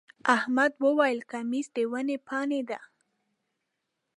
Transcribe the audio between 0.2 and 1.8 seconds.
احمد وويل: کمیس د